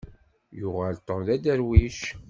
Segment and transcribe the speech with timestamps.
[0.59, 1.99] Yuɣal Tom d aderwic.